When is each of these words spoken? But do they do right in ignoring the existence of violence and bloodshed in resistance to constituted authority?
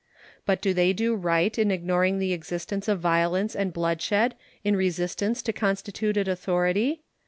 But 0.47 0.63
do 0.63 0.73
they 0.73 0.93
do 0.93 1.13
right 1.13 1.55
in 1.59 1.69
ignoring 1.69 2.17
the 2.17 2.33
existence 2.33 2.87
of 2.87 2.99
violence 2.99 3.55
and 3.55 3.71
bloodshed 3.71 4.33
in 4.63 4.75
resistance 4.75 5.43
to 5.43 5.53
constituted 5.53 6.27
authority? 6.27 7.03